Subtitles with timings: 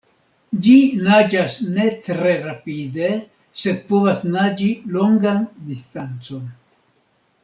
[0.67, 0.75] Ĝi
[1.07, 3.09] naĝas ne tre rapide,
[3.65, 6.49] sed povas naĝi longan distancon.